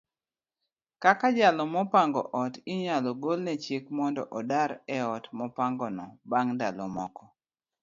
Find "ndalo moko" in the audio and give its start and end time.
6.55-7.23